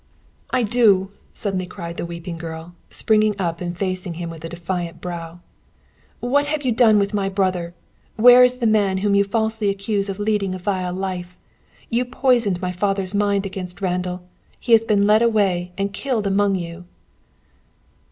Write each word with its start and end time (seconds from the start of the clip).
"I 0.49 0.63
do," 0.63 1.11
suddenly 1.31 1.67
cried 1.67 1.97
the 1.97 2.07
weeping 2.07 2.39
girl, 2.39 2.73
springing 2.89 3.35
up 3.37 3.61
and 3.61 3.77
facing 3.77 4.15
him 4.15 4.31
with 4.31 4.43
a 4.43 4.49
defiant 4.49 4.99
brow. 4.99 5.41
"What 6.19 6.47
have 6.47 6.65
you 6.65 6.71
done 6.71 6.97
with 6.97 7.13
my 7.13 7.29
brother? 7.29 7.75
Where 8.15 8.43
is 8.43 8.57
the 8.57 8.65
man 8.65 8.97
whom 9.05 9.13
you 9.13 9.23
falsely 9.23 9.69
accused 9.69 10.09
of 10.09 10.17
leading 10.17 10.55
a 10.55 10.57
vile 10.57 10.91
life? 10.91 11.37
You 11.91 12.03
poisoned 12.05 12.59
my 12.63 12.71
father's 12.71 13.13
mind 13.13 13.45
against 13.45 13.79
Randall. 13.79 14.23
He 14.59 14.71
has 14.71 14.83
been 14.83 15.05
led 15.05 15.21
away 15.21 15.71
and 15.77 15.93
killed 15.93 16.25
among 16.25 16.55
you." 16.55 16.85